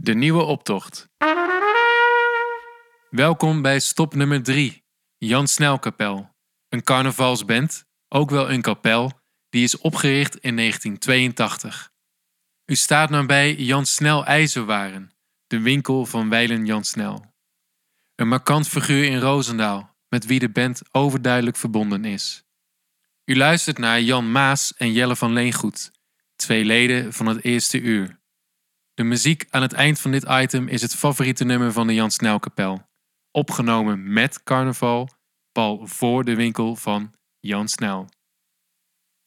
De 0.00 0.14
nieuwe 0.14 0.42
optocht. 0.42 1.08
Welkom 3.10 3.62
bij 3.62 3.80
stop 3.80 4.14
nummer 4.14 4.42
3, 4.42 4.84
Jan 5.18 5.48
Snelkapel. 5.48 6.30
Een 6.68 6.82
carnavalsband, 6.82 7.84
ook 8.08 8.30
wel 8.30 8.50
een 8.50 8.62
kapel, 8.62 9.12
die 9.48 9.64
is 9.64 9.78
opgericht 9.78 10.36
in 10.36 10.56
1982. 10.56 11.90
U 12.66 12.74
staat 12.74 13.10
nabij 13.10 13.54
Jan 13.54 13.86
Snel 13.86 14.24
IJzerwaren, 14.24 15.10
de 15.46 15.60
winkel 15.60 16.06
van 16.06 16.28
Weilen 16.28 16.66
Jan 16.66 16.84
Snel. 16.84 17.34
Een 18.14 18.28
markant 18.28 18.68
figuur 18.68 19.04
in 19.04 19.18
Roosendaal, 19.18 19.96
met 20.08 20.26
wie 20.26 20.38
de 20.38 20.50
band 20.50 20.82
overduidelijk 20.90 21.56
verbonden 21.56 22.04
is. 22.04 22.44
U 23.24 23.36
luistert 23.36 23.78
naar 23.78 24.00
Jan 24.00 24.32
Maas 24.32 24.74
en 24.76 24.92
Jelle 24.92 25.16
van 25.16 25.32
Leengoed, 25.32 25.90
twee 26.36 26.64
leden 26.64 27.12
van 27.12 27.26
het 27.26 27.44
eerste 27.44 27.80
uur. 27.80 28.22
De 28.94 29.04
muziek 29.04 29.46
aan 29.50 29.62
het 29.62 29.72
eind 29.72 30.00
van 30.00 30.10
dit 30.10 30.24
item 30.28 30.68
is 30.68 30.82
het 30.82 30.94
favoriete 30.94 31.44
nummer 31.44 31.72
van 31.72 31.86
de 31.86 31.94
Jan 31.94 32.10
Snelkapel. 32.10 32.88
Opgenomen 33.30 34.12
met 34.12 34.42
carnaval, 34.42 35.08
pal 35.52 35.86
voor 35.86 36.24
de 36.24 36.34
winkel 36.34 36.76
van 36.76 37.14
Jan 37.40 37.68
Snel. 37.68 38.08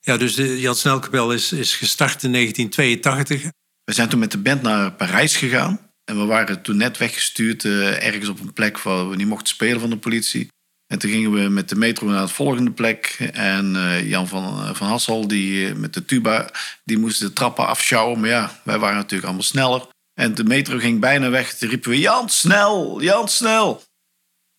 Ja, 0.00 0.16
dus 0.16 0.34
de 0.34 0.60
Jan 0.60 0.74
Snelkapel 0.74 1.32
is, 1.32 1.52
is 1.52 1.76
gestart 1.76 2.22
in 2.22 2.32
1982. 2.32 3.50
We 3.84 3.92
zijn 3.92 4.08
toen 4.08 4.18
met 4.18 4.30
de 4.30 4.38
band 4.38 4.62
naar 4.62 4.92
Parijs 4.92 5.36
gegaan. 5.36 5.90
En 6.04 6.18
we 6.18 6.24
waren 6.24 6.62
toen 6.62 6.76
net 6.76 6.98
weggestuurd 6.98 7.64
uh, 7.64 8.06
ergens 8.06 8.28
op 8.28 8.40
een 8.40 8.52
plek 8.52 8.78
waar 8.78 9.08
we 9.08 9.16
niet 9.16 9.26
mochten 9.26 9.48
spelen 9.48 9.80
van 9.80 9.90
de 9.90 9.98
politie. 9.98 10.48
En 10.86 10.98
toen 10.98 11.10
gingen 11.10 11.32
we 11.32 11.48
met 11.48 11.68
de 11.68 11.76
metro 11.76 12.06
naar 12.06 12.20
het 12.20 12.32
volgende 12.32 12.70
plek. 12.70 13.16
En 13.32 13.74
uh, 13.74 14.08
Jan 14.08 14.28
van, 14.28 14.44
uh, 14.44 14.74
van 14.74 14.88
Hassel, 14.88 15.28
die 15.28 15.74
met 15.74 15.94
de 15.94 16.04
tuba, 16.04 16.50
die 16.84 16.98
moest 16.98 17.20
de 17.20 17.32
trappen 17.32 17.66
afschouwen. 17.66 18.20
Maar 18.20 18.28
ja, 18.28 18.60
wij 18.64 18.78
waren 18.78 18.96
natuurlijk 18.96 19.24
allemaal 19.24 19.42
sneller. 19.42 19.86
En 20.14 20.34
de 20.34 20.44
metro 20.44 20.78
ging 20.78 21.00
bijna 21.00 21.30
weg. 21.30 21.54
Toen 21.54 21.68
riepen 21.68 21.90
we, 21.90 21.98
Jan, 21.98 22.28
snel! 22.28 23.02
Jan, 23.02 23.28
snel! 23.28 23.82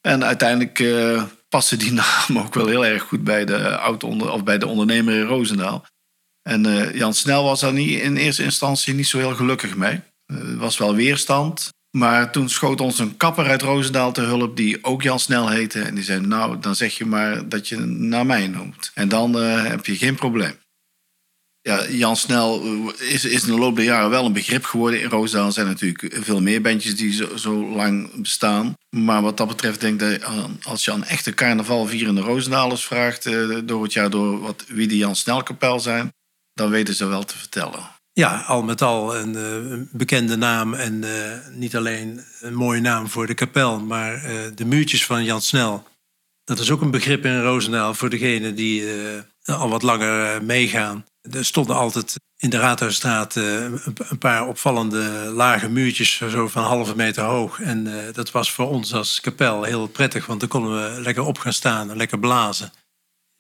En 0.02 0.24
uiteindelijk 0.24 0.84
paste 1.50 1.78
die 1.78 1.92
naam 2.02 2.38
ook 2.38 2.54
wel 2.54 2.68
heel 2.68 2.86
erg 2.86 3.04
goed 3.04 3.24
bij 3.24 3.46
de, 3.46 3.70
auto 3.70 4.08
of 4.08 4.44
bij 4.44 4.58
de 4.58 4.68
ondernemer 4.68 5.14
in 5.14 5.26
Roosendaal. 5.26 5.86
En 6.50 6.92
Jan 6.94 7.14
Snel 7.14 7.44
was 7.44 7.60
daar 7.60 7.74
niet, 7.74 8.00
in 8.00 8.18
eerste 8.18 8.44
instantie 8.44 8.94
niet 8.94 9.08
zo 9.08 9.18
heel 9.18 9.36
gelukkig 9.36 9.76
mee. 9.76 10.00
Er 10.26 10.58
was 10.58 10.78
wel 10.78 10.96
weerstand. 10.96 11.70
Maar 11.98 12.32
toen 12.32 12.50
schoot 12.50 12.82
ons 12.82 13.00
een 13.00 13.18
kapper 13.18 13.46
uit 13.46 13.62
Roosendaal 13.62 14.12
te 14.12 14.22
hulp 14.22 14.58
die 14.58 14.84
ook 14.84 15.02
Jan 15.02 15.20
Snel 15.20 15.50
heette. 15.50 15.82
En 15.82 15.96
die 15.96 16.04
zei, 16.04 16.20
nou, 16.20 16.60
dan 16.60 16.76
zeg 16.76 16.98
je 16.98 17.06
maar 17.06 17.50
dat 17.50 17.68
je 17.68 17.78
naar 17.78 18.26
mij 18.26 18.48
noemt. 18.48 18.92
En 18.94 19.10
dan 19.10 19.44
uh, 19.44 19.64
heb 19.64 19.86
je 19.86 19.96
geen 19.96 20.16
probleem. 20.16 20.54
Ja, 21.62 21.90
Jan 21.90 22.16
Snel 22.16 22.64
is, 22.98 23.26
is 23.26 23.44
in 23.44 23.54
de 23.54 23.60
loop 23.60 23.76
der 23.76 23.86
jaren 23.86 24.10
wel 24.10 24.26
een 24.26 24.34
begrip 24.34 24.66
geworden. 24.66 25.02
In 25.02 25.10
Roosendaal 25.10 25.48
Er 25.48 25.54
zijn 25.54 25.68
natuurlijk 25.68 26.16
veel 26.20 26.42
meer 26.42 26.62
bandjes 26.62 26.96
die 26.96 27.14
zo, 27.14 27.38
zo, 27.38 27.70
lang 27.76 28.22
bestaan. 28.22 28.74
Maar 28.90 29.22
wat 29.22 29.38
dat 29.38 29.48
betreft 29.48 29.82
denk 29.82 30.02
ik 30.02 30.22
dat 30.22 30.30
als 30.64 30.86
je 30.86 30.92
aan 30.92 31.04
echte 31.04 31.34
carnavalvierende 31.34 32.22
Roosendalers 32.22 32.86
vraagt... 32.86 33.26
Uh, 33.26 33.58
door 33.64 33.84
het 33.84 33.94
jaar 33.94 34.10
door 34.10 34.40
wat, 34.40 34.64
wie 34.68 34.88
die 34.88 34.98
Jan 34.98 35.16
Snelkapel 35.16 35.80
zijn... 35.80 36.14
dan 36.54 36.70
weten 36.70 36.94
ze 36.94 37.06
wel 37.06 37.24
te 37.24 37.38
vertellen. 37.38 37.97
Ja, 38.18 38.44
al 38.48 38.64
met 38.64 38.82
al 38.82 39.16
een, 39.16 39.36
uh, 39.36 39.80
bekende 39.92 40.36
naam. 40.36 40.74
En 40.74 40.94
uh, 40.94 41.10
niet 41.52 41.76
alleen 41.76 42.22
een 42.42 42.54
mooie 42.54 42.82
naam 42.82 43.08
voor 43.08 43.28
de 43.28 43.34
kapel, 43.34 43.80
maar 43.80 44.14
uh, 44.14 44.42
de 44.56 44.66
muurtjes 44.66 45.06
van 45.06 45.24
Jan 45.24 45.42
Snel. 45.42 45.88
Dat 46.44 46.60
is 46.60 46.72
ook 46.72 46.82
een 46.82 46.92
begrip 46.92 47.26
in 47.26 47.42
Roosendaal 47.42 47.94
voor 47.94 48.10
degenen 48.10 48.56
die 48.56 48.84
al 49.46 49.70
wat 49.70 49.82
langer 49.82 50.44
meegaan. 50.44 51.06
Er 51.22 51.46
stonden 51.46 51.76
altijd 51.76 52.16
in 52.38 52.50
de 52.50 52.58
Raadhuisstraat 52.58 53.36
een 53.36 54.18
paar 54.20 54.48
opvallende 54.48 55.32
lage 55.34 55.70
muurtjes, 55.70 56.18
zo 56.18 56.48
van 56.48 56.64
halve 56.64 56.96
meter 56.96 57.24
hoog. 57.24 57.62
En 57.62 57.88
dat 58.14 58.32
was 58.32 58.52
voor 58.52 58.70
ons 58.70 58.94
als 58.94 59.20
kapel 59.20 59.64
heel 59.64 59.88
prettig, 59.88 60.26
want 60.26 60.40
dan 60.40 60.50
konden 60.50 60.94
we 60.94 61.02
lekker 61.02 61.24
op 61.24 61.38
gaan 61.38 61.54
staan 61.54 61.92
en 61.92 61.98
lekker 61.98 62.20
blazen. 62.20 62.72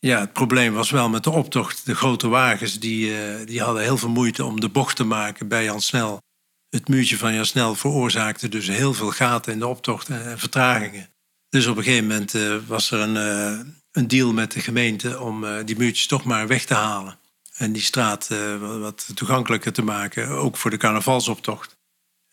Ja, 0.08 0.20
het 0.20 0.34
probleem 0.34 0.74
was 0.74 0.90
wel 0.90 1.10
met 1.10 1.24
de 1.24 1.30
optocht. 1.30 1.86
De 1.86 1.96
grote 1.96 2.28
wagens 2.28 2.80
die, 2.80 3.10
uh, 3.10 3.46
die 3.46 3.62
hadden 3.62 3.84
heel 3.84 3.98
veel 3.98 4.10
moeite 4.10 4.46
om 4.46 4.60
de 4.60 4.70
bocht 4.70 4.96
te 4.96 5.04
maken 5.04 5.48
bij 5.48 5.64
Jan 5.64 5.82
Snel. 5.82 6.22
Het 6.70 6.88
muurtje 6.88 7.18
van 7.18 7.34
Jan 7.34 7.46
Snel 7.46 7.76
veroorzaakte 7.76 8.50
dus 8.50 8.68
heel 8.68 8.94
veel 8.94 9.12
gaten 9.12 9.54
in 9.54 9.60
de 9.60 9.68
optocht 9.68 10.10
en, 10.10 10.40
vertragingen. 10.40 11.10
Dus 11.50 11.68
op 11.68 11.78
een 11.78 11.84
gegeven 11.84 12.08
moment 12.08 12.34
uh, 12.34 12.56
was 12.68 12.92
er 12.92 13.00
een, 13.00 13.16
uh, 13.16 13.60
een 13.92 14.08
deal 14.08 14.34
met 14.34 14.52
de 14.52 14.60
gemeente 14.60 15.20
om 15.20 15.46
die 15.66 15.78
muurtjes 15.78 16.08
toch 16.08 16.24
maar 16.24 16.48
weg 16.48 16.66
te 16.66 16.74
halen. 16.74 17.20
En 17.58 17.72
die 17.72 17.82
straat 17.82 18.30
wat 18.60 19.12
toegankelijker 19.14 19.74
te 19.74 19.84
maken, 19.84 20.28
ook 20.28 20.58
voor 20.58 20.72
de 20.72 20.78
carnavalsoptocht. 20.78 21.78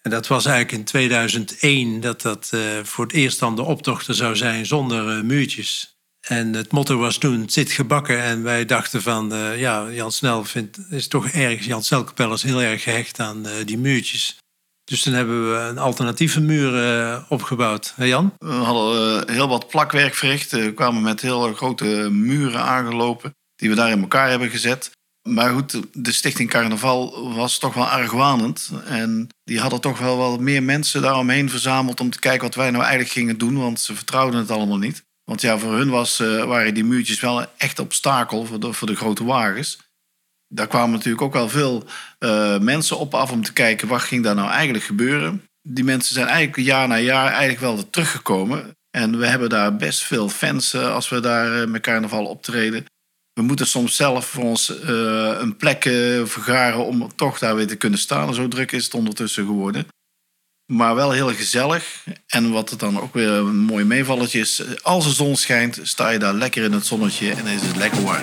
En 0.02 0.10
dat 0.10 0.26
was 0.26 0.46
eigenlijk 0.46 0.78
in 0.78 0.84
2001 0.84 2.00
dat 2.00 2.22
dat 2.22 2.50
voor 2.82 3.04
het 3.04 3.14
eerst 3.14 3.38
dan 3.38 3.56
de 3.56 3.62
optochten 3.62 4.14
zou 4.14 4.36
zijn 4.36 4.66
zonder 4.66 5.24
muurtjes. 5.24 5.94
En 6.24 6.52
het 6.52 6.72
motto 6.72 6.98
was 6.98 7.18
toen, 7.18 7.48
zit 7.48 7.72
gebakken. 7.72 8.22
En 8.22 8.42
wij 8.42 8.64
dachten 8.64 9.02
van, 9.02 9.32
uh, 9.32 9.60
ja, 9.60 9.90
Jan 9.90 10.12
Snel 10.12 10.44
vindt, 10.44 10.78
is 10.90 11.08
toch 11.08 11.28
erg, 11.28 11.64
Jan 11.64 11.82
Snelkapel 11.82 12.32
is 12.32 12.42
heel 12.42 12.62
erg 12.62 12.82
gehecht 12.82 13.20
aan 13.20 13.46
uh, 13.46 13.52
die 13.64 13.78
muurtjes. 13.78 14.38
Dus 14.84 15.02
toen 15.02 15.12
hebben 15.12 15.50
we 15.50 15.58
een 15.58 15.78
alternatieve 15.78 16.40
muur 16.40 16.72
uh, 16.72 17.22
opgebouwd. 17.28 17.94
Jan? 17.96 18.34
We 18.38 18.52
hadden 18.52 19.30
heel 19.30 19.48
wat 19.48 19.68
plakwerk 19.68 20.14
verricht. 20.14 20.50
We 20.50 20.74
kwamen 20.74 21.02
met 21.02 21.20
heel 21.20 21.54
grote 21.54 22.08
muren 22.10 22.60
aangelopen, 22.60 23.34
die 23.56 23.68
we 23.68 23.74
daar 23.74 23.90
in 23.90 24.00
elkaar 24.00 24.28
hebben 24.30 24.50
gezet. 24.50 24.90
Maar 25.28 25.52
goed, 25.52 25.80
de 25.92 26.12
Stichting 26.12 26.50
Carnaval 26.50 27.32
was 27.34 27.58
toch 27.58 27.74
wel 27.74 27.86
argwanend. 27.86 28.70
En 28.84 29.28
die 29.44 29.60
hadden 29.60 29.80
toch 29.80 29.98
wel 29.98 30.16
wat 30.16 30.40
meer 30.40 30.62
mensen 30.62 31.02
daaromheen 31.02 31.50
verzameld 31.50 32.00
om 32.00 32.10
te 32.10 32.18
kijken 32.18 32.42
wat 32.42 32.54
wij 32.54 32.70
nou 32.70 32.82
eigenlijk 32.82 33.12
gingen 33.12 33.38
doen, 33.38 33.56
want 33.56 33.80
ze 33.80 33.94
vertrouwden 33.94 34.40
het 34.40 34.50
allemaal 34.50 34.78
niet. 34.78 35.04
Want 35.24 35.40
ja, 35.40 35.58
voor 35.58 35.74
hun 35.74 35.90
was, 35.90 36.20
uh, 36.20 36.44
waren 36.44 36.74
die 36.74 36.84
muurtjes 36.84 37.20
wel 37.20 37.40
een 37.40 37.48
echt 37.56 37.78
obstakel 37.78 38.44
voor 38.44 38.60
de, 38.60 38.72
voor 38.72 38.86
de 38.86 38.96
grote 38.96 39.24
wagens. 39.24 39.78
Daar 40.48 40.66
kwamen 40.66 40.90
natuurlijk 40.90 41.22
ook 41.22 41.32
wel 41.32 41.48
veel 41.48 41.84
uh, 42.18 42.58
mensen 42.58 42.98
op 42.98 43.14
af 43.14 43.30
om 43.30 43.42
te 43.42 43.52
kijken 43.52 43.88
wat 43.88 44.00
ging 44.00 44.24
daar 44.24 44.34
nou 44.34 44.50
eigenlijk 44.50 44.84
gebeuren. 44.84 45.42
Die 45.62 45.84
mensen 45.84 46.14
zijn 46.14 46.26
eigenlijk 46.26 46.68
jaar 46.68 46.88
na 46.88 46.98
jaar 46.98 47.26
eigenlijk 47.26 47.60
wel 47.60 47.90
teruggekomen. 47.90 48.76
En 48.90 49.18
we 49.18 49.26
hebben 49.26 49.48
daar 49.48 49.76
best 49.76 50.02
veel 50.02 50.28
fans 50.28 50.74
uh, 50.74 50.94
als 50.94 51.08
we 51.08 51.20
daar 51.20 51.68
met 51.68 51.82
carnaval 51.82 52.26
optreden. 52.26 52.84
We 53.32 53.42
moeten 53.42 53.66
soms 53.66 53.96
zelf 53.96 54.26
voor 54.26 54.44
ons 54.44 54.68
een 54.68 55.56
plek 55.56 55.82
vergaren 56.24 56.84
om 56.84 57.16
toch 57.16 57.38
daar 57.38 57.54
weer 57.54 57.66
te 57.66 57.76
kunnen 57.76 57.98
staan. 57.98 58.34
Zo 58.34 58.48
druk 58.48 58.72
is 58.72 58.84
het 58.84 58.94
ondertussen 58.94 59.46
geworden. 59.46 59.86
Maar 60.66 60.94
wel 60.94 61.10
heel 61.10 61.34
gezellig. 61.34 62.04
En 62.26 62.50
wat 62.50 62.70
het 62.70 62.78
dan 62.78 63.00
ook 63.00 63.14
weer 63.14 63.30
een 63.30 63.56
mooi 63.56 63.84
meevalletje 63.84 64.41
is. 64.41 64.62
Als 64.82 65.04
de 65.04 65.12
zon 65.12 65.36
schijnt, 65.36 65.78
sta 65.82 66.08
je 66.08 66.19
daar 66.19 66.34
lekker 66.34 66.64
in 66.64 66.72
het 66.72 66.86
zonnetje 66.86 67.30
en 67.30 67.47
is 67.47 67.62
het 67.62 67.76
lekker 67.76 68.02
warm. 68.02 68.22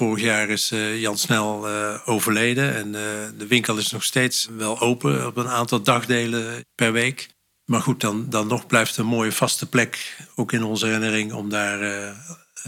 Vorig 0.00 0.24
jaar 0.24 0.48
is 0.48 0.72
uh, 0.72 1.00
Jan 1.00 1.18
Snel 1.18 1.68
uh, 1.68 1.94
overleden 2.04 2.74
en 2.74 2.86
uh, 2.86 3.00
de 3.38 3.46
winkel 3.48 3.76
is 3.76 3.90
nog 3.90 4.04
steeds 4.04 4.48
wel 4.56 4.80
open 4.80 5.26
op 5.26 5.36
een 5.36 5.48
aantal 5.48 5.82
dagdelen 5.82 6.64
per 6.74 6.92
week. 6.92 7.28
Maar 7.64 7.80
goed, 7.80 8.00
dan, 8.00 8.26
dan 8.28 8.46
nog 8.46 8.66
blijft 8.66 8.96
een 8.96 9.06
mooie 9.06 9.32
vaste 9.32 9.68
plek, 9.68 10.16
ook 10.34 10.52
in 10.52 10.62
onze 10.62 10.86
herinnering, 10.86 11.32
om 11.32 11.48
daar 11.48 12.14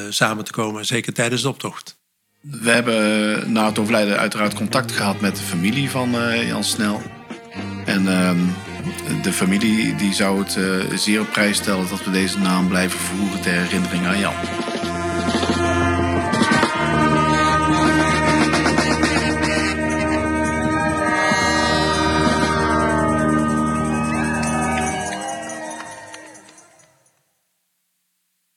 samen 0.09 0.44
te 0.44 0.53
komen, 0.53 0.87
zeker 0.87 1.12
tijdens 1.12 1.43
de 1.43 1.48
optocht. 1.48 1.98
We 2.41 2.70
hebben 2.70 3.53
na 3.53 3.66
het 3.66 3.78
overlijden 3.78 4.19
uiteraard 4.19 4.54
contact 4.54 4.93
gehad 4.93 5.20
met 5.20 5.37
de 5.37 5.43
familie 5.43 5.90
van 5.90 6.11
Jan 6.46 6.64
Snel. 6.64 7.02
En 7.85 8.08
ehm, 8.08 8.40
de 9.23 9.32
familie 9.32 9.94
die 9.94 10.14
zou 10.14 10.44
het 10.44 10.58
zeer 11.00 11.20
op 11.20 11.31
prijs 11.31 11.56
stellen 11.56 11.88
dat 11.88 12.05
we 12.05 12.11
deze 12.11 12.38
naam 12.38 12.69
blijven 12.69 12.99
voeren 12.99 13.40
ter 13.40 13.52
herinnering 13.52 14.06
aan 14.06 14.19
Jan. 14.19 14.35